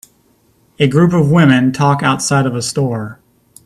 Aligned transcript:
A 0.79 0.87
group 0.87 1.13
of 1.13 1.29
women 1.29 1.71
talk 1.71 2.01
outside 2.01 2.47
of 2.47 2.55
a 2.55 2.63
store. 2.63 3.19